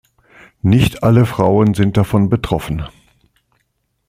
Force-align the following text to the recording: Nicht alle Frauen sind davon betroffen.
Nicht 0.63 1.03
alle 1.03 1.27
Frauen 1.27 1.75
sind 1.75 1.95
davon 1.95 2.27
betroffen. 2.27 2.87